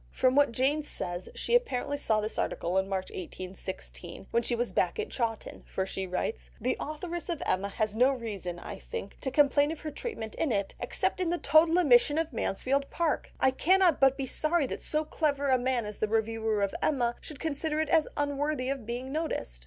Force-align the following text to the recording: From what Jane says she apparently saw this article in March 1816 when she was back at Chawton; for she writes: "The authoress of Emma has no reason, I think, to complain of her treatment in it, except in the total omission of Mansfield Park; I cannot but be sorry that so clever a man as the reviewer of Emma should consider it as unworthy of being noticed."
From 0.09 0.33
what 0.33 0.51
Jane 0.51 0.81
says 0.81 1.29
she 1.35 1.53
apparently 1.53 1.95
saw 1.95 2.21
this 2.21 2.39
article 2.39 2.75
in 2.79 2.89
March 2.89 3.11
1816 3.11 4.25
when 4.31 4.41
she 4.41 4.55
was 4.55 4.71
back 4.71 4.97
at 4.99 5.11
Chawton; 5.11 5.63
for 5.67 5.85
she 5.85 6.07
writes: 6.07 6.49
"The 6.59 6.75
authoress 6.79 7.29
of 7.29 7.43
Emma 7.45 7.69
has 7.69 7.95
no 7.95 8.11
reason, 8.11 8.57
I 8.57 8.79
think, 8.79 9.19
to 9.21 9.29
complain 9.29 9.71
of 9.71 9.81
her 9.81 9.91
treatment 9.91 10.33
in 10.33 10.51
it, 10.51 10.73
except 10.79 11.19
in 11.21 11.29
the 11.29 11.37
total 11.37 11.77
omission 11.77 12.17
of 12.17 12.33
Mansfield 12.33 12.89
Park; 12.89 13.31
I 13.39 13.51
cannot 13.51 13.99
but 13.99 14.17
be 14.17 14.25
sorry 14.25 14.65
that 14.65 14.81
so 14.81 15.05
clever 15.05 15.49
a 15.49 15.59
man 15.59 15.85
as 15.85 15.99
the 15.99 16.07
reviewer 16.07 16.63
of 16.63 16.73
Emma 16.81 17.13
should 17.21 17.39
consider 17.39 17.79
it 17.79 17.89
as 17.89 18.07
unworthy 18.17 18.69
of 18.69 18.87
being 18.87 19.11
noticed." 19.11 19.59